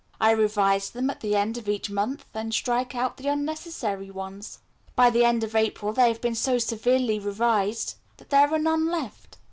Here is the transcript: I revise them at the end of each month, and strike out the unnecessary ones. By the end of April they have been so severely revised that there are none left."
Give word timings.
I 0.19 0.31
revise 0.31 0.89
them 0.89 1.11
at 1.11 1.19
the 1.19 1.35
end 1.35 1.59
of 1.59 1.69
each 1.69 1.91
month, 1.91 2.25
and 2.33 2.51
strike 2.55 2.95
out 2.95 3.17
the 3.17 3.27
unnecessary 3.27 4.09
ones. 4.09 4.57
By 4.95 5.11
the 5.11 5.23
end 5.23 5.43
of 5.43 5.55
April 5.55 5.93
they 5.93 6.07
have 6.07 6.21
been 6.21 6.33
so 6.33 6.57
severely 6.57 7.19
revised 7.19 7.97
that 8.17 8.31
there 8.31 8.51
are 8.51 8.57
none 8.57 8.87
left." 8.87 9.37